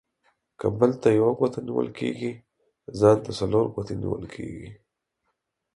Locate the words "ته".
1.01-1.09, 3.25-3.31